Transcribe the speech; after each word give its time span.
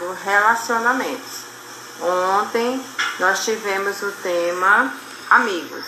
chamado 0.00 0.12
Relacionamentos. 0.24 1.44
Ontem 2.00 2.82
nós 3.18 3.44
tivemos 3.44 4.02
o 4.02 4.10
tema 4.22 4.92
Amigos, 5.28 5.84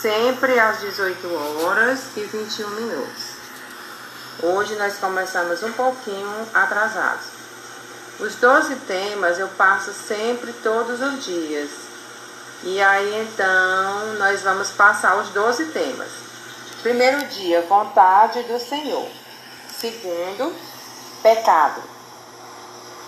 sempre 0.00 0.58
às 0.58 0.80
18 0.80 1.34
horas 1.64 2.00
e 2.16 2.20
21 2.20 2.70
minutos. 2.70 3.34
Hoje 4.42 4.76
nós 4.76 4.96
começamos 4.98 5.62
um 5.62 5.72
pouquinho 5.72 6.48
atrasados. 6.54 7.26
Os 8.20 8.36
12 8.36 8.76
temas 8.86 9.38
eu 9.38 9.48
passo 9.48 9.92
sempre 9.92 10.52
todos 10.62 11.00
os 11.00 11.24
dias. 11.24 11.70
E 12.62 12.80
aí 12.80 13.28
então 13.28 14.14
nós 14.18 14.42
vamos 14.42 14.70
passar 14.70 15.16
os 15.16 15.28
12 15.30 15.66
temas. 15.66 16.08
Primeiro 16.82 17.26
dia, 17.26 17.62
vontade 17.62 18.42
do 18.44 18.58
Senhor. 18.60 19.08
Segundo, 19.76 20.54
pecado. 21.22 21.93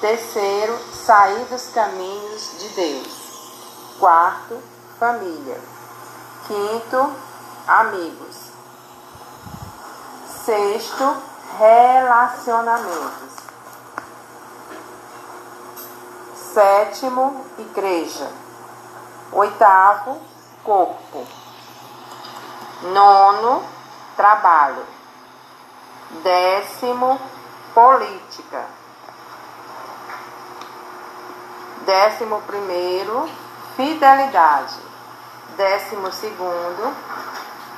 Terceiro, 0.00 0.78
sair 0.92 1.46
dos 1.46 1.68
caminhos 1.68 2.58
de 2.58 2.68
Deus. 2.68 3.96
Quarto, 3.98 4.62
família. 5.00 5.58
Quinto, 6.46 7.12
amigos. 7.66 8.36
Sexto, 10.44 11.16
relacionamentos. 11.58 13.36
Sétimo, 16.52 17.46
igreja. 17.58 18.30
Oitavo, 19.32 20.20
corpo. 20.62 21.26
Nono, 22.82 23.64
trabalho. 24.14 24.84
Décimo, 26.22 27.18
política. 27.74 28.85
Décimo 31.86 32.42
primeiro, 32.42 33.30
fidelidade. 33.76 34.74
Décimo 35.56 36.10
segundo, 36.10 36.94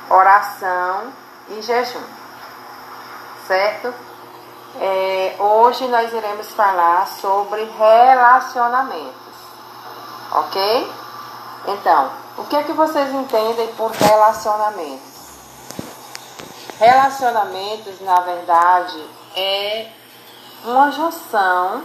oração 0.09 1.13
e 1.49 1.61
jejum. 1.61 2.01
Certo? 3.47 3.93
É, 4.81 5.35
hoje 5.37 5.87
nós 5.87 6.11
iremos 6.11 6.47
falar 6.53 7.05
sobre 7.07 7.63
relacionamentos. 7.65 9.13
Ok? 10.31 10.91
Então, 11.67 12.11
o 12.39 12.45
que 12.45 12.55
é 12.55 12.63
que 12.63 12.73
vocês 12.73 13.13
entendem 13.13 13.67
por 13.75 13.91
relacionamentos? 13.91 15.19
Relacionamentos, 16.79 18.01
na 18.01 18.21
verdade, 18.21 19.07
é 19.35 19.91
uma 20.65 20.89
junção 20.91 21.83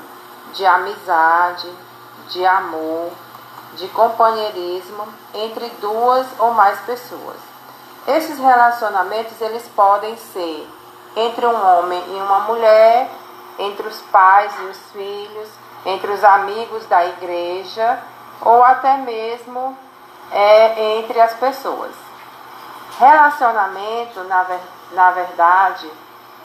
de 0.55 0.65
amizade, 0.65 1.69
de 2.29 2.45
amor, 2.45 3.11
de 3.77 3.89
companheirismo 3.89 5.07
entre 5.35 5.69
duas 5.81 6.27
ou 6.39 6.53
mais 6.53 6.79
pessoas. 6.81 7.37
Esses 8.07 8.39
relacionamentos 8.39 9.41
eles 9.41 9.67
podem 9.75 10.17
ser 10.17 10.69
entre 11.17 11.47
um 11.47 11.67
homem 11.67 12.03
e 12.09 12.21
uma 12.21 12.41
mulher, 12.41 13.11
entre 13.59 13.87
os 13.87 14.01
pais 14.13 14.53
e 14.61 14.65
os 14.65 14.79
filhos, 14.93 15.49
entre 15.87 16.11
os 16.11 16.23
amigos 16.25 16.87
da 16.87 17.05
igreja 17.07 18.03
ou 18.41 18.63
até 18.65 18.97
mesmo 18.99 19.77
é, 20.31 20.99
entre 20.99 21.21
as 21.21 21.35
pessoas. 21.35 21.93
Relacionamento, 22.99 24.23
na, 24.25 24.43
ver, 24.45 24.61
na 24.93 25.11
verdade, 25.11 25.91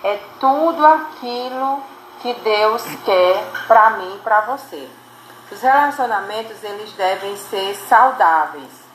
é 0.04 0.20
tudo 0.40 0.86
aquilo 0.86 1.84
que 2.22 2.34
Deus 2.34 2.84
quer 3.06 3.44
para 3.68 3.92
mim 3.92 4.16
e 4.16 4.20
para 4.20 4.42
você. 4.42 4.90
Os 5.52 5.62
relacionamentos 5.62 6.64
eles 6.64 6.92
devem 6.94 7.36
ser 7.36 7.76
saudáveis. 7.76 8.90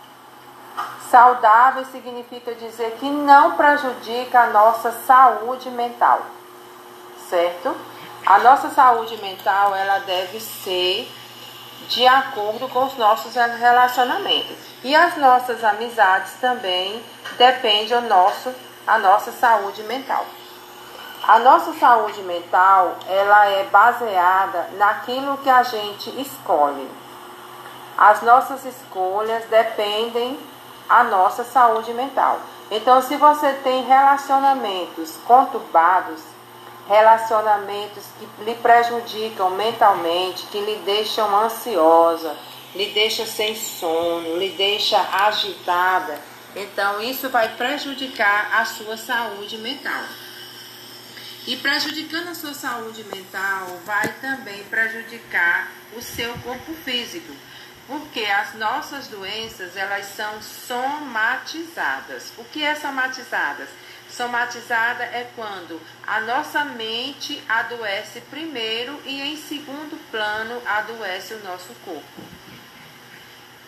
Saudável 1.10 1.84
significa 1.86 2.54
dizer 2.54 2.97
que 2.98 3.09
não 3.09 3.53
prejudica 3.53 4.41
a 4.41 4.47
nossa 4.48 4.91
saúde 4.91 5.70
mental, 5.70 6.22
certo? 7.28 7.75
A 8.26 8.38
nossa 8.38 8.70
saúde 8.70 9.16
mental 9.19 9.75
ela 9.75 9.98
deve 10.00 10.41
ser 10.41 11.09
de 11.88 12.06
acordo 12.06 12.69
com 12.69 12.84
os 12.84 12.97
nossos 12.97 13.34
relacionamentos. 13.34 14.56
E 14.82 14.94
as 14.94 15.16
nossas 15.16 15.62
amizades 15.62 16.34
também 16.41 17.03
dependem 17.37 18.00
do 18.00 18.09
nosso, 18.09 18.53
a 18.87 18.98
nossa 18.98 19.31
saúde 19.32 19.82
mental. 19.84 20.25
A 21.27 21.39
nossa 21.39 21.73
saúde 21.73 22.21
mental, 22.21 22.99
ela 23.09 23.47
é 23.47 23.65
baseada 23.65 24.69
naquilo 24.77 25.39
que 25.39 25.49
a 25.49 25.62
gente 25.62 26.11
escolhe. 26.21 26.87
As 27.97 28.21
nossas 28.21 28.62
escolhas 28.67 29.47
dependem 29.47 30.39
da 30.87 31.03
nossa 31.05 31.43
saúde 31.43 31.95
mental. 31.95 32.39
Então, 32.71 33.01
se 33.01 33.17
você 33.17 33.55
tem 33.65 33.85
relacionamentos 33.85 35.17
conturbados, 35.25 36.21
relacionamentos 36.87 38.05
que 38.19 38.45
lhe 38.45 38.55
prejudicam 38.56 39.49
mentalmente, 39.51 40.47
que 40.49 40.61
lhe 40.61 40.77
deixam 40.85 41.35
ansiosa, 41.43 42.37
lhe 42.75 42.91
deixa 42.91 43.25
sem 43.25 43.56
sono, 43.56 44.37
lhe 44.37 44.51
deixa 44.51 45.01
agitada, 45.25 46.19
então 46.55 47.01
isso 47.01 47.31
vai 47.31 47.49
prejudicar 47.49 48.61
a 48.61 48.67
sua 48.67 48.99
saúde 48.99 49.56
mental. 49.56 50.03
E 51.47 51.56
prejudicando 51.56 52.28
a 52.28 52.34
sua 52.34 52.55
saúde 52.55 53.05
mental, 53.05 53.78
vai 53.84 54.09
também 54.15 54.65
prejudicar 54.65 55.71
o 55.94 56.00
seu 56.00 56.32
corpo 56.38 56.72
físico, 56.84 57.37
porque 57.87 58.25
as 58.25 58.55
nossas 58.55 59.09
doenças, 59.09 59.77
elas 59.77 60.06
são 60.06 60.41
somatizadas. 60.41 62.32
O 62.38 62.44
que 62.44 62.65
é 62.65 62.75
somatizadas? 62.75 63.69
Somatizada 64.09 65.05
é 65.05 65.31
quando 65.37 65.78
a 66.06 66.21
nossa 66.21 66.65
mente 66.65 67.43
adoece 67.47 68.22
primeiro 68.22 68.99
e 69.05 69.21
em 69.21 69.37
segundo 69.37 70.00
plano 70.11 70.62
adoece 70.65 71.34
o 71.34 71.44
nosso 71.44 71.75
corpo. 71.84 72.22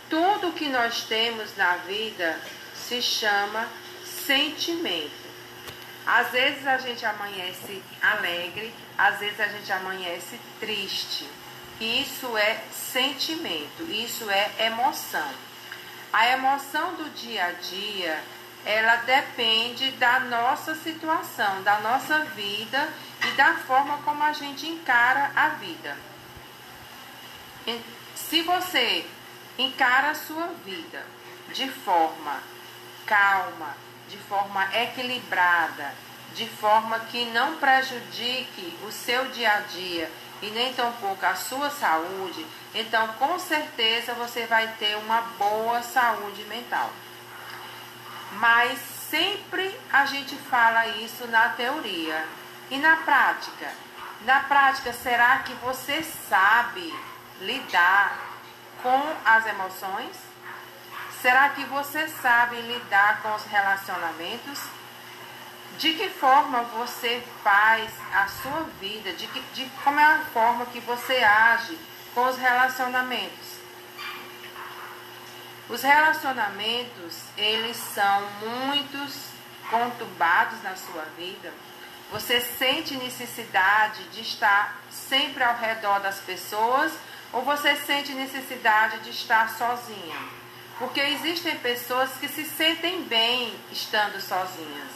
Tudo 0.09 0.53
que 0.53 0.69
nós 0.69 1.03
temos 1.03 1.55
na 1.57 1.77
vida 1.79 2.41
se 2.75 3.03
chama 3.03 3.69
sentimento. 4.25 5.26
Às 6.07 6.31
vezes 6.31 6.67
a 6.67 6.79
gente 6.79 7.05
amanhece 7.05 7.83
alegre, 8.01 8.73
às 8.97 9.19
vezes 9.19 9.41
a 9.41 9.49
gente 9.49 9.73
amanhece 9.73 10.41
triste. 10.61 11.29
Isso 11.81 12.37
é 12.39 12.63
sentimento, 12.71 13.83
isso 13.91 14.31
é 14.31 14.67
emoção. 14.67 15.29
A 16.13 16.29
emoção 16.29 16.95
do 16.95 17.11
dia 17.11 17.47
a 17.47 17.53
dia, 17.53 18.23
ela 18.65 18.97
depende 18.97 19.91
da 19.93 20.21
nossa 20.21 20.75
situação, 20.77 21.63
da 21.63 21.81
nossa 21.81 22.21
vida 22.37 22.89
e 23.27 23.31
da 23.33 23.55
forma 23.55 23.99
como 23.99 24.23
a 24.23 24.33
gente 24.33 24.67
encara 24.67 25.33
a 25.35 25.49
vida. 25.51 25.97
Se 28.15 28.43
você 28.43 29.05
encara 29.59 30.11
a 30.11 30.15
sua 30.15 30.47
vida 30.65 31.05
de 31.53 31.69
forma 31.69 32.41
calma, 33.05 33.77
de 34.09 34.17
forma 34.19 34.65
equilibrada, 34.77 35.93
de 36.35 36.47
forma 36.49 36.99
que 37.01 37.25
não 37.27 37.57
prejudique 37.57 38.79
o 38.87 38.93
seu 38.93 39.27
dia 39.31 39.53
a 39.53 39.61
dia 39.61 40.11
e 40.43 40.51
nem 40.51 40.73
tampouco 40.75 41.25
a 41.25 41.35
sua 41.35 41.71
saúde, 41.71 42.47
então 42.75 43.09
com 43.15 43.39
certeza 43.39 44.13
você 44.15 44.47
vai 44.47 44.69
ter 44.79 44.97
uma 44.97 45.23
boa 45.39 45.83
saúde 45.83 46.45
mental. 46.45 46.91
Mas 48.33 48.79
sempre 49.09 49.75
a 49.93 50.05
gente 50.05 50.37
fala 50.37 50.87
isso 50.89 51.27
na 51.29 51.49
teoria. 51.51 52.27
E 52.71 52.77
na 52.79 52.97
prática? 52.97 53.71
Na 54.23 54.41
prática, 54.41 54.93
será 54.93 55.39
que 55.39 55.55
você 55.55 56.03
sabe 56.03 56.93
lidar 57.41 58.19
com 58.83 59.01
as 59.25 59.47
emoções? 59.47 60.17
Será 61.21 61.49
que 61.51 61.65
você 61.65 62.09
sabe 62.09 62.61
lidar 62.61 63.23
com 63.23 63.35
os 63.35 63.45
relacionamentos? 63.45 64.61
De 65.79 65.95
que 65.95 66.09
forma 66.09 66.63
você 66.63 67.23
faz 67.43 67.91
a 68.15 68.29
sua 68.29 68.63
vida? 68.81 69.13
De, 69.13 69.27
que, 69.27 69.41
de 69.55 69.65
como 69.83 69.99
é 69.99 70.05
a 70.05 70.25
forma 70.33 70.67
que 70.67 70.81
você 70.81 71.23
age 71.23 71.79
com 72.15 72.27
os 72.27 72.37
relacionamentos? 72.37 73.57
Os 75.69 75.83
relacionamentos, 75.83 77.23
eles 77.37 77.77
são 77.77 78.23
muitos 78.41 79.31
conturbados 79.69 80.63
na 80.63 80.77
sua 80.77 81.03
vida. 81.17 81.53
Você 82.13 82.41
sente 82.41 82.95
necessidade 82.97 84.05
de 84.11 84.21
estar 84.21 84.77
sempre 84.91 85.43
ao 85.43 85.57
redor 85.57 85.99
das 85.99 86.21
pessoas 86.21 86.93
ou 87.33 87.43
você 87.43 87.75
sente 87.75 88.13
necessidade 88.13 89.01
de 89.01 89.11
estar 89.11 89.51
sozinha? 89.51 90.36
Porque 90.79 91.01
existem 91.01 91.57
pessoas 91.59 92.11
que 92.19 92.29
se 92.29 92.45
sentem 92.45 93.03
bem 93.05 93.55
estando 93.73 94.21
sozinhas. 94.21 94.91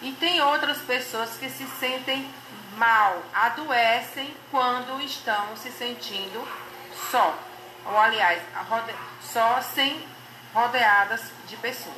E 0.00 0.12
tem 0.12 0.40
outras 0.40 0.78
pessoas 0.78 1.36
que 1.36 1.48
se 1.48 1.64
sentem 1.78 2.28
mal 2.76 3.22
adoecem 3.32 4.34
quando 4.50 5.00
estão 5.00 5.56
se 5.56 5.70
sentindo 5.70 6.46
só, 7.10 7.38
ou 7.86 7.96
aliás, 7.96 8.42
só 9.20 9.60
sem 9.60 10.04
rodeadas 10.52 11.22
de 11.46 11.56
pessoas. 11.56 11.96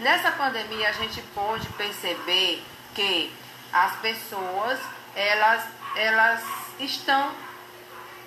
Nessa 0.00 0.32
pandemia 0.32 0.88
a 0.88 0.92
gente 0.92 1.20
pôde 1.34 1.68
perceber 1.68 2.64
que 2.94 3.32
as 3.72 3.96
pessoas 3.96 4.80
elas, 5.14 5.64
elas 5.96 6.42
estão 6.78 7.32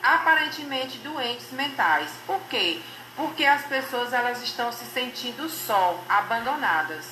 aparentemente 0.01 0.97
doentes 0.99 1.51
mentais. 1.51 2.09
Por 2.27 2.39
quê? 2.49 2.81
Porque 3.15 3.45
as 3.45 3.63
pessoas 3.65 4.11
elas 4.11 4.41
estão 4.41 4.71
se 4.71 4.85
sentindo 4.85 5.47
só, 5.47 5.99
abandonadas. 6.09 7.05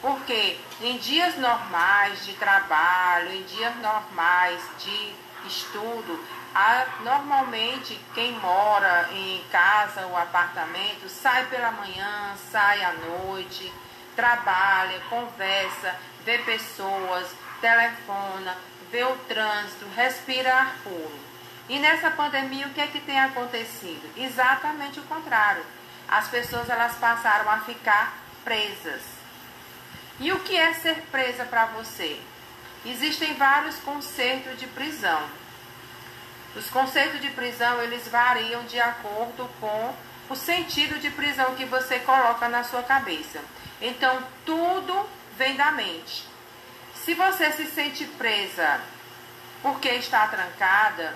Porque 0.00 0.58
em 0.80 0.98
dias 0.98 1.36
normais 1.38 2.24
de 2.26 2.32
trabalho, 2.34 3.32
em 3.32 3.42
dias 3.44 3.74
normais 3.76 4.60
de 4.78 5.14
estudo, 5.46 6.22
há, 6.54 6.86
normalmente 7.00 7.98
quem 8.14 8.32
mora 8.32 9.08
em 9.12 9.42
casa 9.50 10.06
ou 10.06 10.16
apartamento 10.16 11.08
sai 11.08 11.46
pela 11.46 11.70
manhã, 11.70 12.34
sai 12.50 12.82
à 12.84 12.92
noite, 12.92 13.72
trabalha, 14.14 15.00
conversa, 15.08 15.94
vê 16.24 16.38
pessoas, 16.38 17.28
telefona, 17.60 18.56
vê 18.90 19.04
o 19.04 19.16
trânsito, 19.28 19.86
respira 19.94 20.52
ar 20.52 20.74
puro. 20.82 21.31
E 21.72 21.78
nessa 21.78 22.10
pandemia 22.10 22.66
o 22.66 22.70
que 22.70 22.82
é 22.82 22.86
que 22.86 23.00
tem 23.00 23.18
acontecido? 23.18 24.06
Exatamente 24.14 25.00
o 25.00 25.04
contrário. 25.04 25.64
As 26.06 26.28
pessoas 26.28 26.68
elas 26.68 26.96
passaram 26.96 27.50
a 27.50 27.60
ficar 27.60 28.12
presas. 28.44 29.00
E 30.20 30.30
o 30.32 30.40
que 30.40 30.54
é 30.54 30.74
ser 30.74 30.96
presa 31.10 31.46
para 31.46 31.64
você? 31.64 32.20
Existem 32.84 33.32
vários 33.36 33.76
conceitos 33.76 34.60
de 34.60 34.66
prisão. 34.66 35.22
Os 36.54 36.68
conceitos 36.68 37.22
de 37.22 37.30
prisão 37.30 37.80
eles 37.80 38.06
variam 38.06 38.64
de 38.64 38.78
acordo 38.78 39.48
com 39.58 39.94
o 40.28 40.36
sentido 40.36 41.00
de 41.00 41.08
prisão 41.08 41.54
que 41.54 41.64
você 41.64 42.00
coloca 42.00 42.50
na 42.50 42.64
sua 42.64 42.82
cabeça. 42.82 43.40
Então 43.80 44.22
tudo 44.44 45.08
vem 45.38 45.56
da 45.56 45.72
mente. 45.72 46.26
Se 46.94 47.14
você 47.14 47.50
se 47.50 47.64
sente 47.64 48.04
presa 48.04 48.78
porque 49.62 49.88
está 49.88 50.26
trancada, 50.26 51.14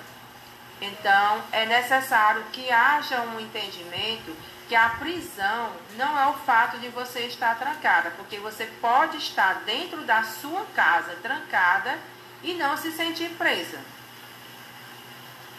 então 0.80 1.42
é 1.52 1.64
necessário 1.64 2.44
que 2.52 2.70
haja 2.70 3.20
um 3.22 3.40
entendimento 3.40 4.36
que 4.68 4.74
a 4.74 4.90
prisão 4.90 5.72
não 5.96 6.18
é 6.18 6.26
o 6.26 6.34
fato 6.34 6.78
de 6.78 6.88
você 6.88 7.20
estar 7.20 7.56
trancada, 7.56 8.10
porque 8.16 8.38
você 8.38 8.66
pode 8.80 9.16
estar 9.16 9.62
dentro 9.64 10.02
da 10.02 10.22
sua 10.24 10.66
casa 10.74 11.16
trancada 11.22 11.98
e 12.42 12.54
não 12.54 12.76
se 12.76 12.90
sentir 12.92 13.30
presa. 13.30 13.78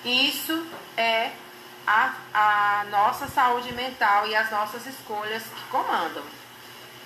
Isso 0.04 0.66
é 0.96 1.32
a, 1.86 2.14
a 2.34 2.86
nossa 2.92 3.28
saúde 3.28 3.72
mental 3.74 4.28
e 4.28 4.36
as 4.36 4.52
nossas 4.52 4.86
escolhas 4.86 5.44
que 5.44 5.64
comandam. 5.70 6.24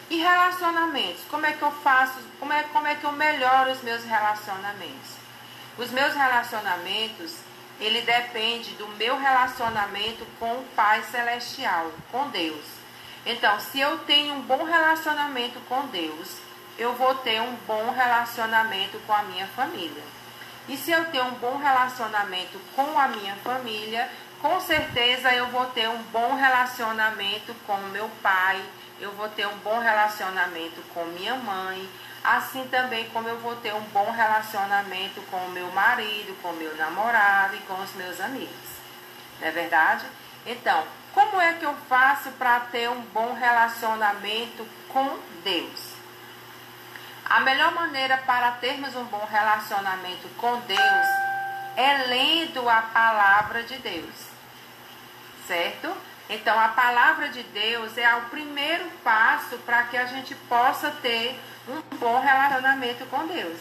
E 0.10 0.18
relacionamentos, 0.18 1.22
como 1.30 1.46
é 1.46 1.54
que 1.54 1.62
eu 1.62 1.72
faço, 1.72 2.20
como 2.40 2.52
é, 2.52 2.64
como 2.64 2.88
é 2.88 2.96
que 2.96 3.04
eu 3.06 3.12
melhoro 3.12 3.72
os 3.72 3.82
meus 3.82 4.04
relacionamentos? 4.04 5.12
Os 5.78 5.90
meus 5.92 6.14
relacionamentos, 6.14 7.36
ele 7.82 8.02
depende 8.02 8.72
do 8.76 8.88
meu 8.90 9.18
relacionamento 9.18 10.26
com 10.40 10.54
o 10.54 10.66
Pai 10.76 11.04
Celestial, 11.04 11.92
com 12.12 12.30
Deus. 12.30 12.64
Então, 13.26 13.60
se 13.60 13.80
eu 13.80 13.98
tenho 14.00 14.36
um 14.36 14.42
bom 14.42 14.64
relacionamento 14.64 15.60
com 15.68 15.88
Deus, 15.88 16.38
eu 16.78 16.94
vou 16.94 17.16
ter 17.16 17.42
um 17.42 17.56
bom 17.68 17.92
relacionamento 17.92 19.00
com 19.06 19.14
a 19.14 19.24
minha 19.24 19.48
família. 19.48 20.04
E 20.70 20.78
se 20.78 20.92
eu 20.92 21.06
tenho 21.06 21.26
um 21.26 21.36
bom 21.36 21.58
relacionamento 21.58 22.60
com 22.76 22.98
a 22.98 23.08
minha 23.08 23.36
família, 23.38 24.08
com 24.40 24.60
certeza 24.62 25.34
eu 25.34 25.48
vou 25.48 25.66
ter 25.66 25.90
um 25.90 26.02
bom 26.04 26.36
relacionamento 26.36 27.54
com 27.66 27.78
meu 27.92 28.10
pai, 28.22 28.62
eu 29.00 29.12
vou 29.14 29.28
ter 29.30 29.48
um 29.48 29.58
bom 29.58 29.80
relacionamento 29.80 30.82
com 30.94 31.04
minha 31.06 31.36
mãe, 31.36 31.90
assim 32.24 32.68
também 32.68 33.10
como 33.10 33.28
eu 33.28 33.40
vou 33.40 33.56
ter 33.58 33.74
um 33.74 33.82
bom 33.94 34.12
relacionamento 34.12 35.22
com 35.30 35.38
o 35.38 35.52
meu 35.52 35.72
marido, 35.72 36.40
com 36.42 36.50
o 36.50 36.56
meu 36.56 36.76
namorado 36.76 37.56
e 37.56 37.60
com 37.60 37.74
os 37.82 37.94
meus 37.96 38.20
amigos. 38.20 38.72
Não 39.40 39.48
é 39.48 39.52
verdade? 39.52 40.06
Então, 40.46 40.86
como 41.14 41.42
é 41.42 41.54
que 41.54 41.66
eu 41.66 41.76
faço 41.90 42.32
para 42.32 42.60
ter 42.60 42.90
um 42.90 43.02
bom 43.02 43.34
relacionamento 43.34 44.68
com 44.90 45.20
Deus? 45.44 45.92
A 47.26 47.40
melhor 47.40 47.74
maneira 47.74 48.18
para 48.18 48.52
termos 48.52 48.96
um 48.96 49.06
bom 49.06 49.26
relacionamento 49.30 50.28
com 50.38 50.60
Deus 50.62 51.08
é 51.76 52.06
lendo 52.08 52.70
a 52.70 52.82
palavra 52.82 53.64
de 53.64 53.78
Deus. 53.78 54.16
Certo? 55.48 55.96
Então, 56.34 56.58
a 56.58 56.70
palavra 56.70 57.28
de 57.28 57.44
Deus 57.44 57.98
é 57.98 58.16
o 58.16 58.22
primeiro 58.30 58.90
passo 59.04 59.58
para 59.66 59.84
que 59.84 59.98
a 59.98 60.06
gente 60.06 60.34
possa 60.48 60.90
ter 61.02 61.38
um 61.68 61.98
bom 61.98 62.22
relacionamento 62.22 63.06
com 63.08 63.28
Deus. 63.28 63.60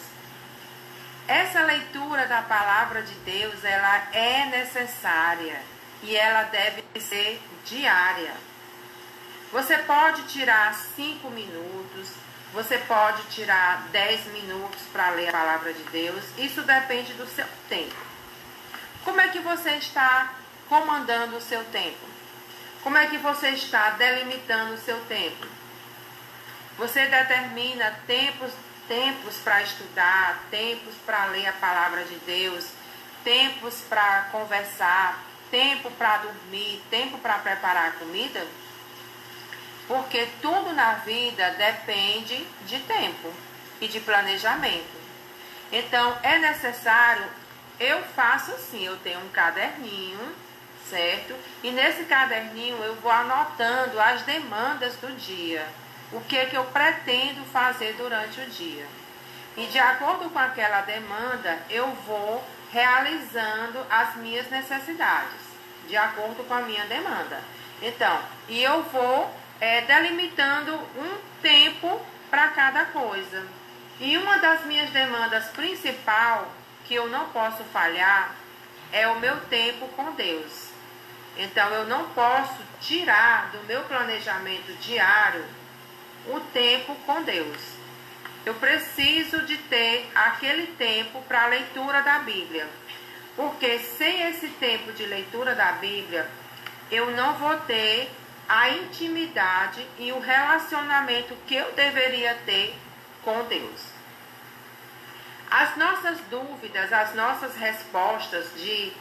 Essa 1.27 1.63
leitura 1.63 2.27
da 2.27 2.43
palavra 2.43 3.03
de 3.03 3.15
Deus, 3.25 3.65
ela 3.65 4.09
é 4.13 4.47
necessária 4.47 5.61
e 6.01 6.17
ela 6.17 6.45
deve 6.45 6.85
ser 7.01 7.43
diária. 7.65 8.35
Você 9.51 9.77
pode 9.79 10.23
tirar 10.29 10.73
cinco 10.73 11.29
minutos, 11.29 12.11
você 12.53 12.79
pode 12.79 13.25
tirar 13.25 13.83
dez 13.91 14.25
minutos 14.27 14.81
para 14.93 15.11
ler 15.11 15.31
a 15.31 15.33
palavra 15.33 15.73
de 15.73 15.83
Deus. 15.91 16.23
Isso 16.39 16.63
depende 16.63 17.15
do 17.15 17.27
seu 17.27 17.47
tempo. 17.69 17.97
Como 19.05 19.21
é 19.21 19.27
que 19.27 19.41
você 19.41 19.71
está 19.71 20.35
comandando 20.69 21.37
o 21.37 21.41
seu 21.41 21.65
tempo? 21.65 22.10
Como 22.83 22.97
é 22.97 23.07
que 23.09 23.19
você 23.19 23.51
está 23.51 23.91
delimitando 23.91 24.75
o 24.75 24.79
seu 24.79 24.99
tempo? 25.05 25.47
Você 26.79 27.07
determina 27.07 27.91
tempos, 28.07 28.53
tempos 28.89 29.37
para 29.45 29.63
estudar, 29.63 30.45
tempos 30.51 30.95
para 31.05 31.27
ler 31.27 31.47
a 31.47 31.53
palavra 31.53 32.05
de 32.05 32.17
Deus, 32.21 32.69
tempos 33.23 33.83
para 33.83 34.29
conversar, 34.33 35.23
tempo 35.51 35.91
para 35.91 36.19
dormir, 36.19 36.83
tempo 36.89 37.19
para 37.19 37.39
preparar 37.39 37.89
a 37.89 37.93
comida? 37.93 38.47
Porque 39.87 40.27
tudo 40.41 40.73
na 40.73 40.95
vida 40.95 41.51
depende 41.51 42.47
de 42.67 42.79
tempo 42.81 43.31
e 43.79 43.89
de 43.89 44.01
planejamento. 44.01 45.01
Então 45.71 46.19
é 46.23 46.39
necessário, 46.39 47.27
eu 47.79 48.03
faço 48.17 48.53
assim, 48.53 48.87
eu 48.87 48.97
tenho 49.01 49.21
um 49.21 49.29
caderninho 49.29 50.35
certo? 50.91 51.35
E 51.63 51.71
nesse 51.71 52.05
caderninho 52.05 52.77
eu 52.83 52.97
vou 52.97 53.11
anotando 53.11 53.99
as 54.01 54.23
demandas 54.23 54.95
do 54.97 55.17
dia, 55.17 55.67
o 56.13 56.21
que, 56.23 56.37
é 56.37 56.47
que 56.47 56.57
eu 56.57 56.65
pretendo 56.65 57.45
fazer 57.53 57.95
durante 57.95 58.41
o 58.41 58.47
dia. 58.47 58.85
E 59.57 59.67
de 59.67 59.79
acordo 59.79 60.29
com 60.29 60.39
aquela 60.39 60.81
demanda, 60.83 61.59
eu 61.71 61.87
vou 62.07 62.45
realizando 62.73 63.85
as 63.89 64.17
minhas 64.17 64.49
necessidades, 64.51 65.41
de 65.89 65.97
acordo 65.97 66.45
com 66.47 66.55
a 66.55 66.63
minha 66.63 66.85
demanda. 66.87 67.41
Então, 67.83 68.21
e 68.49 68.63
eu 68.63 68.83
vou 68.85 69.35
é, 69.61 69.83
delimitando 69.83 70.75
um 70.75 71.19
tempo 71.43 72.01
para 72.31 72.49
cada 72.49 72.85
coisa. 72.87 73.47
E 73.99 74.17
uma 74.17 74.39
das 74.39 74.65
minhas 74.65 74.91
demandas 74.91 75.47
principal, 75.49 76.51
que 76.85 76.95
eu 76.95 77.09
não 77.09 77.29
posso 77.29 77.63
falhar, 77.65 78.35
é 78.93 79.07
o 79.09 79.19
meu 79.21 79.39
tempo 79.47 79.89
com 79.89 80.13
Deus. 80.13 80.71
Então 81.37 81.69
eu 81.71 81.87
não 81.87 82.09
posso 82.11 82.63
tirar 82.81 83.51
do 83.53 83.67
meu 83.67 83.83
planejamento 83.83 84.73
diário 84.81 85.45
o 86.27 86.41
tempo 86.53 86.95
com 87.07 87.23
Deus. 87.23 87.57
Eu 88.45 88.55
preciso 88.55 89.43
de 89.43 89.57
ter 89.57 90.11
aquele 90.15 90.67
tempo 90.79 91.23
para 91.23 91.45
a 91.45 91.47
leitura 91.47 92.03
da 92.03 92.19
Bíblia. 92.21 92.67
Porque 93.37 93.79
sem 93.79 94.29
esse 94.29 94.49
tempo 94.49 94.93
de 94.93 95.05
leitura 95.07 95.55
da 95.55 95.73
Bíblia, 95.73 96.29
eu 96.91 97.11
não 97.13 97.35
vou 97.35 97.57
ter 97.61 98.11
a 98.49 98.71
intimidade 98.71 99.87
e 99.99 100.11
o 100.11 100.19
relacionamento 100.19 101.37
que 101.47 101.55
eu 101.55 101.73
deveria 101.73 102.35
ter 102.45 102.75
com 103.23 103.45
Deus. 103.45 103.81
As 105.51 105.77
nossas 105.77 106.19
dúvidas, 106.31 106.93
as 106.93 107.15
nossas 107.15 107.57
respostas 107.57 108.47
de 108.57 108.93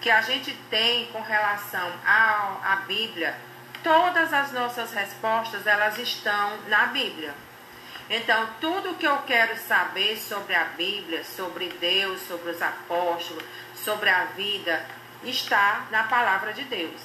que 0.00 0.10
a 0.10 0.20
gente 0.20 0.52
tem 0.70 1.06
com 1.06 1.20
relação 1.20 1.92
à, 2.04 2.72
à 2.72 2.76
Bíblia, 2.86 3.34
todas 3.82 4.32
as 4.32 4.52
nossas 4.52 4.92
respostas 4.92 5.66
elas 5.66 5.98
estão 5.98 6.56
na 6.68 6.86
Bíblia. 6.86 7.34
Então, 8.10 8.48
tudo 8.60 8.94
que 8.94 9.06
eu 9.06 9.18
quero 9.26 9.56
saber 9.58 10.16
sobre 10.16 10.54
a 10.54 10.64
Bíblia, 10.64 11.22
sobre 11.24 11.68
Deus, 11.80 12.22
sobre 12.22 12.50
os 12.52 12.62
apóstolos, 12.62 13.44
sobre 13.74 14.08
a 14.08 14.24
vida, 14.24 14.82
está 15.22 15.86
na 15.90 16.04
palavra 16.04 16.52
de 16.54 16.64
Deus. 16.64 17.00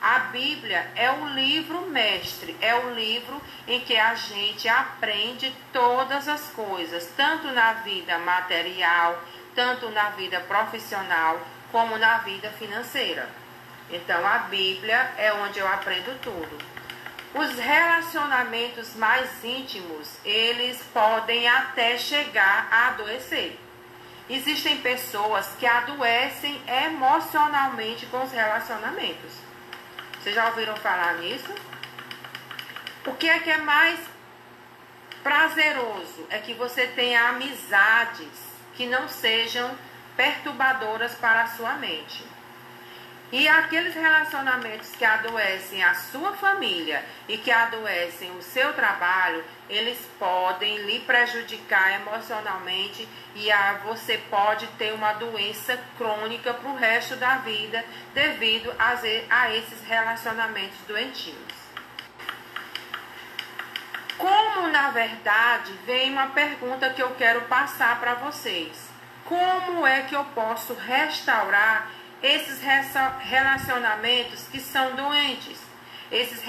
A 0.00 0.20
Bíblia 0.20 0.90
é 0.94 1.10
o 1.10 1.28
livro 1.30 1.82
mestre, 1.82 2.56
é 2.60 2.74
o 2.74 2.94
livro 2.94 3.42
em 3.66 3.80
que 3.80 3.96
a 3.96 4.14
gente 4.14 4.68
aprende 4.68 5.52
todas 5.72 6.28
as 6.28 6.48
coisas, 6.50 7.10
tanto 7.16 7.48
na 7.48 7.72
vida 7.74 8.16
material, 8.18 9.20
tanto 9.56 9.90
na 9.90 10.10
vida 10.10 10.38
profissional, 10.40 11.40
como 11.70 11.98
na 11.98 12.18
vida 12.18 12.50
financeira. 12.50 13.28
Então 13.90 14.26
a 14.26 14.38
Bíblia 14.40 15.12
é 15.16 15.32
onde 15.32 15.58
eu 15.58 15.66
aprendo 15.66 16.18
tudo. 16.20 16.58
Os 17.34 17.58
relacionamentos 17.58 18.94
mais 18.94 19.44
íntimos, 19.44 20.18
eles 20.24 20.82
podem 20.92 21.46
até 21.46 21.98
chegar 21.98 22.68
a 22.70 22.88
adoecer. 22.88 23.58
Existem 24.30 24.78
pessoas 24.78 25.46
que 25.58 25.66
adoecem 25.66 26.60
emocionalmente 26.86 28.06
com 28.06 28.22
os 28.22 28.32
relacionamentos. 28.32 29.32
Vocês 30.20 30.34
já 30.34 30.46
ouviram 30.48 30.76
falar 30.76 31.14
nisso? 31.14 31.54
O 33.06 33.14
que 33.14 33.28
é 33.28 33.38
que 33.38 33.50
é 33.50 33.58
mais 33.58 33.98
prazeroso? 35.22 36.26
É 36.28 36.38
que 36.38 36.52
você 36.54 36.86
tenha 36.88 37.28
amizades 37.28 38.28
que 38.74 38.86
não 38.86 39.08
sejam 39.08 39.74
perturbadoras 40.18 41.14
para 41.14 41.42
a 41.42 41.46
sua 41.46 41.74
mente. 41.74 42.26
E 43.30 43.46
aqueles 43.46 43.94
relacionamentos 43.94 44.96
que 44.96 45.04
adoecem 45.04 45.84
a 45.84 45.94
sua 45.94 46.32
família 46.32 47.04
e 47.28 47.36
que 47.36 47.50
adoecem 47.50 48.30
o 48.32 48.42
seu 48.42 48.72
trabalho, 48.72 49.44
eles 49.68 49.98
podem 50.18 50.78
lhe 50.78 50.98
prejudicar 51.00 52.00
emocionalmente 52.00 53.06
e 53.34 53.52
a, 53.52 53.74
você 53.84 54.16
pode 54.30 54.66
ter 54.78 54.92
uma 54.94 55.12
doença 55.12 55.78
crônica 55.98 56.54
para 56.54 56.70
o 56.70 56.76
resto 56.76 57.16
da 57.16 57.36
vida 57.36 57.84
devido 58.14 58.74
a, 58.78 58.96
a 59.30 59.54
esses 59.54 59.84
relacionamentos 59.86 60.78
doentios. 60.88 61.36
Como 64.16 64.68
na 64.68 64.88
verdade 64.90 65.70
vem 65.84 66.10
uma 66.10 66.28
pergunta 66.28 66.90
que 66.90 67.02
eu 67.02 67.14
quero 67.14 67.42
passar 67.42 68.00
para 68.00 68.14
vocês: 68.14 68.87
como 69.28 69.86
é 69.86 70.02
que 70.02 70.14
eu 70.14 70.24
posso 70.34 70.72
restaurar 70.72 71.90
esses 72.22 72.60
relacionamentos 73.20 74.48
que 74.48 74.58
são 74.58 74.96
doentes, 74.96 75.60
esses 76.10 76.42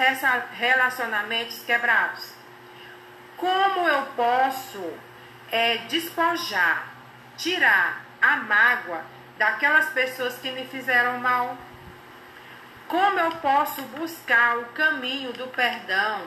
relacionamentos 0.53 1.61
quebrados. 1.63 2.33
Como 3.35 3.87
eu 3.87 4.03
posso 4.15 4.93
é, 5.51 5.79
despojar, 5.89 6.87
tirar 7.37 8.01
a 8.21 8.37
mágoa 8.37 9.03
daquelas 9.37 9.89
pessoas 9.89 10.37
que 10.37 10.49
me 10.51 10.65
fizeram 10.65 11.19
mal? 11.19 11.57
Como 12.87 13.19
eu 13.19 13.31
posso 13.31 13.81
buscar 13.81 14.57
o 14.57 14.65
caminho 14.67 15.33
do 15.33 15.47
perdão 15.47 16.21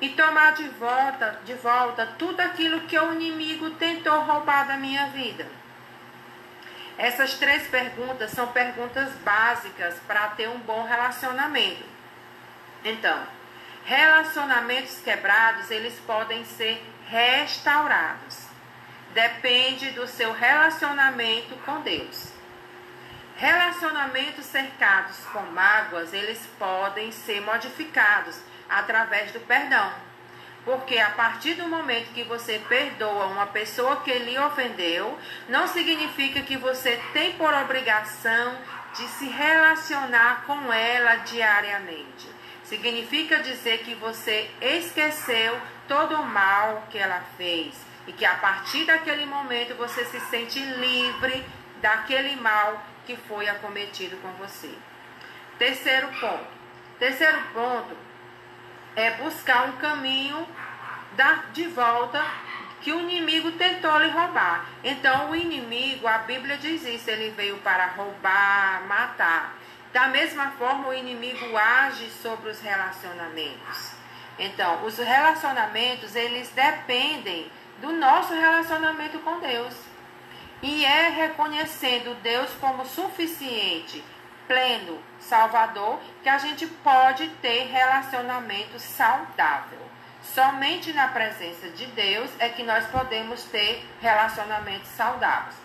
e 0.00 0.08
tomar 0.10 0.52
de 0.54 0.68
volta, 0.70 1.40
de 1.44 1.54
volta 1.54 2.06
tudo 2.18 2.40
aquilo 2.40 2.80
que 2.82 2.98
o 2.98 3.12
inimigo 3.14 3.70
tentou 3.70 4.20
roubar 4.20 4.66
da 4.66 4.76
minha 4.76 5.06
vida? 5.06 5.61
Essas 6.98 7.34
três 7.34 7.66
perguntas 7.66 8.30
são 8.30 8.48
perguntas 8.48 9.10
básicas 9.24 9.94
para 10.06 10.28
ter 10.28 10.48
um 10.48 10.58
bom 10.58 10.84
relacionamento. 10.84 11.84
Então, 12.84 13.26
relacionamentos 13.84 15.00
quebrados, 15.00 15.70
eles 15.70 15.98
podem 16.06 16.44
ser 16.44 16.84
restaurados. 17.08 18.46
Depende 19.14 19.90
do 19.90 20.06
seu 20.06 20.32
relacionamento 20.32 21.54
com 21.64 21.80
Deus. 21.80 22.32
Relacionamentos 23.36 24.44
cercados 24.46 25.18
com 25.32 25.40
mágoas, 25.52 26.12
eles 26.12 26.46
podem 26.58 27.10
ser 27.10 27.40
modificados 27.40 28.38
através 28.68 29.32
do 29.32 29.40
perdão. 29.40 29.92
Porque 30.64 30.98
a 30.98 31.10
partir 31.10 31.54
do 31.54 31.66
momento 31.66 32.12
que 32.12 32.22
você 32.22 32.60
perdoa 32.68 33.26
uma 33.26 33.46
pessoa 33.48 33.96
que 34.02 34.12
lhe 34.12 34.38
ofendeu, 34.38 35.18
não 35.48 35.66
significa 35.66 36.40
que 36.42 36.56
você 36.56 37.00
tem 37.12 37.32
por 37.32 37.52
obrigação 37.52 38.56
de 38.94 39.08
se 39.08 39.26
relacionar 39.26 40.44
com 40.46 40.72
ela 40.72 41.16
diariamente. 41.16 42.28
Significa 42.62 43.40
dizer 43.40 43.78
que 43.78 43.94
você 43.96 44.48
esqueceu 44.60 45.60
todo 45.88 46.14
o 46.14 46.24
mal 46.24 46.86
que 46.90 46.98
ela 46.98 47.22
fez 47.36 47.74
e 48.06 48.12
que 48.12 48.24
a 48.24 48.34
partir 48.34 48.84
daquele 48.84 49.26
momento 49.26 49.74
você 49.74 50.04
se 50.04 50.20
sente 50.20 50.60
livre 50.60 51.44
daquele 51.80 52.36
mal 52.36 52.80
que 53.04 53.16
foi 53.16 53.48
acometido 53.48 54.16
com 54.18 54.30
você. 54.34 54.70
Terceiro 55.58 56.08
ponto. 56.20 56.46
Terceiro 57.00 57.42
ponto 57.52 58.11
é 58.96 59.12
buscar 59.12 59.68
um 59.68 59.72
caminho 59.72 60.46
da, 61.16 61.44
de 61.52 61.66
volta 61.68 62.24
que 62.80 62.92
o 62.92 63.00
inimigo 63.00 63.52
tentou 63.52 63.96
lhe 63.98 64.08
roubar. 64.08 64.66
Então, 64.82 65.30
o 65.30 65.36
inimigo, 65.36 66.06
a 66.06 66.18
Bíblia 66.18 66.58
diz 66.58 66.84
isso, 66.84 67.08
ele 67.10 67.30
veio 67.30 67.56
para 67.58 67.86
roubar, 67.86 68.82
matar. 68.86 69.54
Da 69.92 70.08
mesma 70.08 70.50
forma, 70.52 70.88
o 70.88 70.94
inimigo 70.94 71.56
age 71.56 72.10
sobre 72.10 72.50
os 72.50 72.60
relacionamentos. 72.60 73.92
Então, 74.38 74.84
os 74.84 74.98
relacionamentos, 74.98 76.16
eles 76.16 76.50
dependem 76.50 77.50
do 77.80 77.92
nosso 77.92 78.34
relacionamento 78.34 79.18
com 79.20 79.38
Deus. 79.38 79.74
E 80.62 80.84
é 80.84 81.08
reconhecendo 81.08 82.20
Deus 82.22 82.50
como 82.60 82.86
suficiente 82.86 84.02
pleno, 84.46 85.02
salvador, 85.20 85.98
que 86.22 86.28
a 86.28 86.38
gente 86.38 86.66
pode 86.66 87.28
ter 87.40 87.64
relacionamento 87.64 88.78
saudável. 88.78 89.80
Somente 90.22 90.92
na 90.92 91.08
presença 91.08 91.68
de 91.70 91.86
Deus 91.86 92.30
é 92.38 92.48
que 92.48 92.62
nós 92.62 92.86
podemos 92.86 93.44
ter 93.44 93.84
relacionamentos 94.00 94.88
saudáveis. 94.88 95.56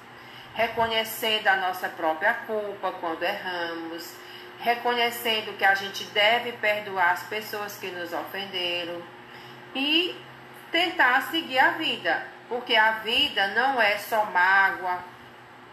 Reconhecendo 0.54 1.48
a 1.48 1.58
nossa 1.58 1.88
própria 1.88 2.34
culpa 2.34 2.92
quando 3.00 3.24
erramos, 3.24 4.12
reconhecendo 4.60 5.56
que 5.58 5.64
a 5.64 5.76
gente 5.76 6.04
deve 6.06 6.54
perdoar 6.54 7.12
as 7.12 7.24
pessoas 7.24 7.78
que 7.78 7.88
nos 7.88 8.12
ofenderam 8.12 9.02
e 9.76 10.20
tentar 10.72 11.22
seguir 11.30 11.60
a 11.60 11.72
vida, 11.72 12.26
porque 12.50 12.76
a 12.76 12.94
vida 12.94 13.48
não 13.50 13.80
é 13.80 13.98
só 13.98 14.26
mágoa, 14.26 15.00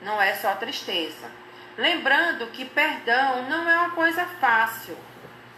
não 0.02 0.20
é 0.20 0.34
só 0.34 0.54
tristeza. 0.56 1.43
Lembrando 1.76 2.46
que 2.48 2.64
perdão 2.64 3.48
não 3.48 3.68
é 3.68 3.78
uma 3.78 3.90
coisa 3.90 4.24
fácil. 4.40 4.96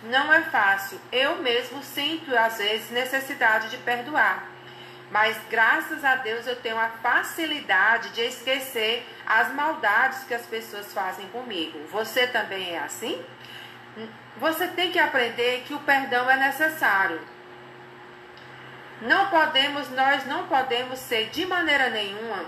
Não 0.05 0.33
é 0.33 0.43
fácil. 0.43 1.01
Eu 1.13 1.37
mesmo 1.37 1.83
sinto, 1.83 2.35
às 2.37 2.59
vezes, 2.59 2.91
necessidade 2.91 3.69
de 3.71 3.77
perdoar. 3.79 4.49
Mas 5.11 5.37
graças 5.49 6.05
a 6.05 6.17
Deus 6.17 6.47
eu 6.47 6.57
tenho 6.57 6.79
a 6.79 6.89
facilidade 6.89 8.11
de 8.11 8.23
esquecer 8.23 9.07
as 9.25 9.53
maldades 9.53 10.25
que 10.25 10.35
as 10.35 10.45
pessoas 10.47 10.93
fazem 10.93 11.29
comigo. 11.29 11.79
Você 11.91 12.27
também 12.27 12.75
é 12.75 12.81
assim? 12.81 13.25
Você 14.39 14.67
tem 14.69 14.91
que 14.91 14.99
aprender 14.99 15.63
que 15.67 15.75
o 15.75 15.81
perdão 15.81 16.29
é 16.29 16.37
necessário. 16.37 17.21
Não 19.01 19.29
podemos, 19.29 19.91
nós 19.91 20.27
não 20.27 20.47
podemos 20.49 20.99
ser 20.99 21.29
de 21.31 21.47
maneira 21.47 21.91
nenhuma 21.91 22.45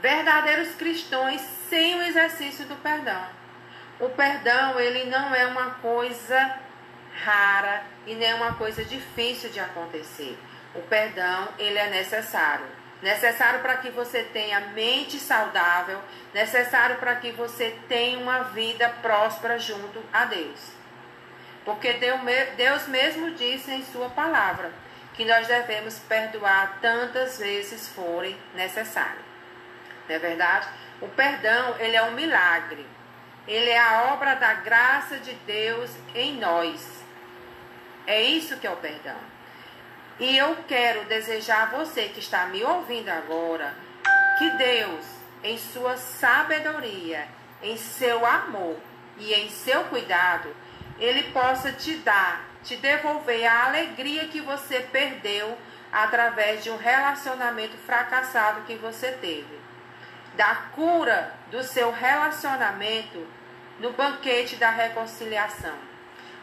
verdadeiros 0.00 0.74
cristãos 0.74 1.42
sem 1.70 1.94
o 1.94 2.02
exercício 2.02 2.66
do 2.66 2.74
perdão. 2.82 3.24
O 4.00 4.08
perdão, 4.08 4.78
ele 4.80 5.04
não 5.04 5.32
é 5.32 5.46
uma 5.46 5.70
coisa 5.74 6.58
rara 7.24 7.84
e 8.06 8.14
nem 8.14 8.34
uma 8.34 8.54
coisa 8.54 8.84
difícil 8.84 9.50
de 9.50 9.60
acontecer. 9.60 10.36
O 10.74 10.80
perdão, 10.82 11.48
ele 11.58 11.78
é 11.78 11.88
necessário. 11.88 12.66
Necessário 13.00 13.60
para 13.60 13.76
que 13.76 13.88
você 13.90 14.24
tenha 14.24 14.60
mente 14.60 15.18
saudável, 15.18 16.00
necessário 16.34 16.96
para 16.96 17.16
que 17.16 17.30
você 17.30 17.74
tenha 17.88 18.18
uma 18.18 18.42
vida 18.44 18.88
próspera 19.00 19.58
junto 19.58 20.02
a 20.12 20.24
Deus. 20.24 20.72
Porque 21.64 21.94
Deus 22.56 22.88
mesmo 22.88 23.30
disse 23.30 23.70
em 23.70 23.84
sua 23.84 24.10
palavra 24.10 24.70
que 25.14 25.24
nós 25.24 25.46
devemos 25.46 25.98
perdoar 26.00 26.78
tantas 26.80 27.38
vezes 27.38 27.88
forem 27.88 28.36
necessário. 28.54 29.20
Não 30.08 30.16
é 30.16 30.18
verdade? 30.18 30.68
O 31.00 31.08
perdão, 31.08 31.76
ele 31.78 31.96
é 31.96 32.02
um 32.02 32.12
milagre. 32.12 32.86
Ele 33.48 33.70
é 33.70 33.78
a 33.78 34.12
obra 34.12 34.34
da 34.34 34.54
graça 34.54 35.16
de 35.18 35.32
Deus 35.46 35.90
em 36.14 36.38
nós. 36.38 37.02
É 38.06 38.22
isso 38.22 38.58
que 38.58 38.66
é 38.66 38.70
o 38.70 38.76
perdão. 38.76 39.16
E 40.18 40.36
eu 40.36 40.56
quero 40.68 41.04
desejar 41.06 41.62
a 41.62 41.76
você 41.78 42.04
que 42.04 42.20
está 42.20 42.46
me 42.46 42.62
ouvindo 42.62 43.08
agora 43.08 43.74
que 44.38 44.50
Deus, 44.50 45.06
em 45.42 45.56
sua 45.56 45.96
sabedoria, 45.96 47.26
em 47.62 47.76
seu 47.78 48.26
amor 48.26 48.76
e 49.18 49.32
em 49.32 49.48
seu 49.48 49.84
cuidado, 49.84 50.54
ele 50.98 51.24
possa 51.32 51.72
te 51.72 51.96
dar, 51.96 52.44
te 52.62 52.76
devolver 52.76 53.46
a 53.46 53.66
alegria 53.66 54.28
que 54.28 54.42
você 54.42 54.80
perdeu 54.80 55.56
através 55.90 56.62
de 56.62 56.70
um 56.70 56.76
relacionamento 56.76 57.76
fracassado 57.78 58.62
que 58.62 58.74
você 58.76 59.12
teve 59.12 59.59
da 60.40 60.54
cura 60.74 61.34
do 61.50 61.62
seu 61.62 61.90
relacionamento 61.90 63.26
no 63.78 63.92
banquete 63.92 64.56
da 64.56 64.70
reconciliação. 64.70 65.76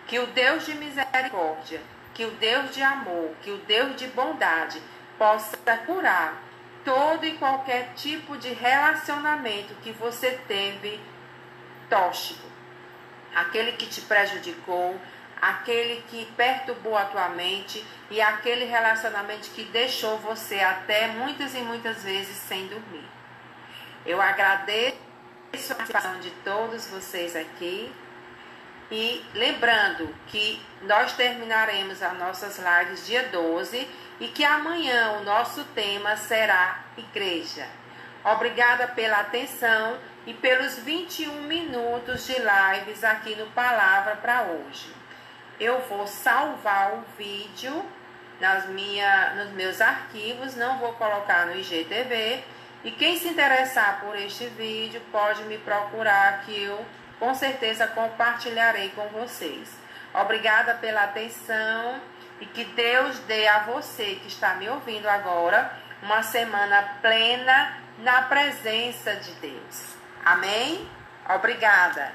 Que 0.05 0.19
o 0.19 0.27
Deus 0.27 0.67
de 0.67 0.75
misericórdia, 0.75 1.81
que 2.13 2.23
o 2.23 2.29
Deus 2.29 2.75
de 2.75 2.83
amor, 2.83 3.33
que 3.41 3.49
o 3.49 3.57
Deus 3.57 3.95
de 3.95 4.05
bondade 4.09 4.79
possa 5.17 5.57
curar 5.87 6.39
todo 6.85 7.25
e 7.25 7.39
qualquer 7.39 7.93
tipo 7.95 8.37
de 8.37 8.53
relacionamento 8.53 9.73
que 9.81 9.91
você 9.93 10.39
teve 10.47 11.01
tóxico. 11.89 12.47
Aquele 13.33 13.71
que 13.71 13.87
te 13.87 14.01
prejudicou, 14.01 15.01
aquele 15.41 16.03
que 16.03 16.31
perturbou 16.37 16.95
a 16.95 17.05
tua 17.05 17.29
mente 17.29 17.83
e 18.11 18.21
aquele 18.21 18.65
relacionamento 18.65 19.49
que 19.55 19.63
deixou 19.63 20.19
você 20.19 20.59
até 20.59 21.07
muitas 21.07 21.55
e 21.55 21.61
muitas 21.61 22.03
vezes 22.03 22.37
sem 22.37 22.67
dormir. 22.67 23.17
Eu 24.07 24.21
agradeço 24.21 24.95
a 25.69 25.75
participação 25.75 26.17
de 26.21 26.31
todos 26.45 26.87
vocês 26.87 27.35
aqui 27.35 27.93
e 28.89 29.21
lembrando 29.33 30.15
que 30.27 30.61
nós 30.83 31.11
terminaremos 31.11 32.01
as 32.01 32.17
nossas 32.17 32.57
lives 32.57 33.05
dia 33.05 33.23
12 33.23 33.85
e 34.21 34.29
que 34.29 34.45
amanhã 34.45 35.17
o 35.19 35.25
nosso 35.25 35.61
tema 35.75 36.15
será 36.15 36.85
igreja. 36.97 37.67
Obrigada 38.23 38.87
pela 38.87 39.17
atenção 39.17 39.99
e 40.25 40.33
pelos 40.33 40.77
21 40.79 41.41
minutos 41.41 42.25
de 42.25 42.35
lives 42.37 43.03
aqui 43.03 43.35
no 43.35 43.47
Palavra 43.47 44.15
para 44.15 44.43
hoje. 44.43 44.89
Eu 45.59 45.81
vou 45.81 46.07
salvar 46.07 46.93
o 46.93 47.03
vídeo 47.17 47.85
nas 48.39 48.67
minha, 48.69 49.33
nos 49.35 49.49
meus 49.51 49.81
arquivos, 49.81 50.55
não 50.55 50.77
vou 50.77 50.93
colocar 50.93 51.47
no 51.47 51.57
IGTV. 51.57 52.55
E 52.87 52.91
quem 52.91 53.19
se 53.19 53.27
interessar 53.27 53.99
por 53.99 54.15
este 54.15 54.45
vídeo 54.45 55.01
pode 55.11 55.43
me 55.43 55.57
procurar 55.57 56.45
que 56.45 56.63
eu 56.63 56.85
com 57.19 57.35
certeza 57.35 57.85
compartilharei 57.85 58.91
com 58.91 59.05
vocês. 59.09 59.77
Obrigada 60.13 60.73
pela 60.75 61.03
atenção 61.03 61.99
e 62.39 62.45
que 62.45 62.63
Deus 62.63 63.19
dê 63.27 63.45
a 63.45 63.59
você 63.63 64.15
que 64.21 64.29
está 64.29 64.53
me 64.53 64.69
ouvindo 64.69 65.05
agora 65.05 65.69
uma 66.01 66.23
semana 66.23 66.81
plena 67.01 67.77
na 67.97 68.21
presença 68.21 69.17
de 69.17 69.33
Deus. 69.33 69.95
Amém? 70.23 70.89
Obrigada. 71.27 72.13